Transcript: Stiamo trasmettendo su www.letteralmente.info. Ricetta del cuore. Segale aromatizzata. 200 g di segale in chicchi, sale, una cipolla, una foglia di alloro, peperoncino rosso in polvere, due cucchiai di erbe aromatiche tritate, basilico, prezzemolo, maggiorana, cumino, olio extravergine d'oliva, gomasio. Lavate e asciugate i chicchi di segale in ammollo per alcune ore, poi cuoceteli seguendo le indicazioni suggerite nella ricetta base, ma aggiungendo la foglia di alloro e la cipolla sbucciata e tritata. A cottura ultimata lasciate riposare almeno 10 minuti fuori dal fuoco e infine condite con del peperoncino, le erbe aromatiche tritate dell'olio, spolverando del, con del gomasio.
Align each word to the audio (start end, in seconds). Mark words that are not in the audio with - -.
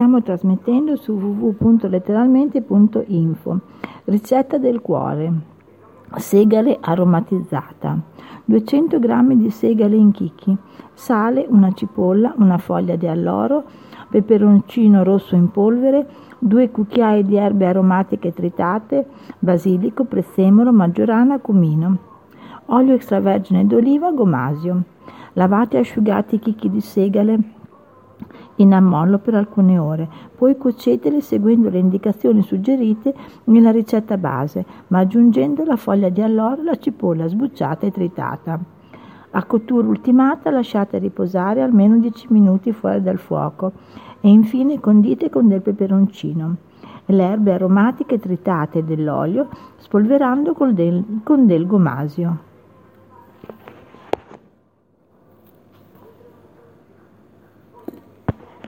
Stiamo 0.00 0.22
trasmettendo 0.22 0.94
su 0.94 1.14
www.letteralmente.info. 1.14 3.60
Ricetta 4.04 4.56
del 4.56 4.80
cuore. 4.80 5.32
Segale 6.18 6.78
aromatizzata. 6.80 7.98
200 8.44 9.00
g 9.00 9.34
di 9.34 9.50
segale 9.50 9.96
in 9.96 10.12
chicchi, 10.12 10.56
sale, 10.94 11.46
una 11.48 11.72
cipolla, 11.72 12.32
una 12.36 12.58
foglia 12.58 12.94
di 12.94 13.08
alloro, 13.08 13.64
peperoncino 14.08 15.02
rosso 15.02 15.34
in 15.34 15.50
polvere, 15.50 16.06
due 16.38 16.70
cucchiai 16.70 17.24
di 17.24 17.34
erbe 17.34 17.66
aromatiche 17.66 18.32
tritate, 18.32 19.04
basilico, 19.40 20.04
prezzemolo, 20.04 20.72
maggiorana, 20.72 21.40
cumino, 21.40 21.98
olio 22.66 22.94
extravergine 22.94 23.66
d'oliva, 23.66 24.12
gomasio. 24.12 24.80
Lavate 25.32 25.76
e 25.76 25.80
asciugate 25.80 26.36
i 26.36 26.38
chicchi 26.38 26.70
di 26.70 26.80
segale 26.80 27.56
in 28.58 28.72
ammollo 28.72 29.18
per 29.18 29.34
alcune 29.34 29.78
ore, 29.78 30.08
poi 30.36 30.56
cuoceteli 30.56 31.20
seguendo 31.20 31.68
le 31.68 31.78
indicazioni 31.78 32.42
suggerite 32.42 33.14
nella 33.44 33.70
ricetta 33.70 34.16
base, 34.16 34.64
ma 34.88 35.00
aggiungendo 35.00 35.64
la 35.64 35.76
foglia 35.76 36.08
di 36.08 36.22
alloro 36.22 36.60
e 36.60 36.64
la 36.64 36.78
cipolla 36.78 37.26
sbucciata 37.26 37.86
e 37.86 37.90
tritata. 37.90 38.58
A 39.30 39.44
cottura 39.44 39.86
ultimata 39.86 40.50
lasciate 40.50 40.98
riposare 40.98 41.62
almeno 41.62 41.98
10 41.98 42.28
minuti 42.30 42.72
fuori 42.72 43.02
dal 43.02 43.18
fuoco 43.18 43.72
e 44.20 44.28
infine 44.28 44.80
condite 44.80 45.28
con 45.28 45.48
del 45.48 45.60
peperoncino, 45.60 46.56
le 47.06 47.24
erbe 47.24 47.52
aromatiche 47.52 48.18
tritate 48.18 48.84
dell'olio, 48.84 49.48
spolverando 49.76 50.54
del, 50.72 51.20
con 51.22 51.46
del 51.46 51.66
gomasio. 51.66 52.47